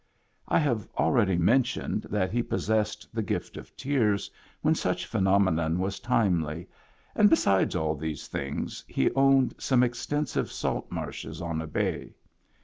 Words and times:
I 0.47 0.57
have 0.57 0.89
already 0.97 1.37
mentioned 1.37 2.07
that 2.09 2.31
he 2.31 2.41
pos 2.41 2.65
sessed 2.67 3.05
the 3.13 3.21
gift 3.21 3.55
of 3.55 3.77
tears, 3.77 4.31
when 4.63 4.73
such 4.73 5.05
phenomenon 5.05 5.77
was 5.77 5.99
timely, 5.99 6.67
and 7.13 7.29
besides 7.29 7.75
all 7.75 7.93
these 7.93 8.25
things, 8.27 8.83
he 8.87 9.11
owned 9.11 9.53
some 9.59 9.83
extensive 9.83 10.51
salt 10.51 10.91
marshes 10.91 11.39
on 11.39 11.61
a 11.61 11.67
bay. 11.67 12.15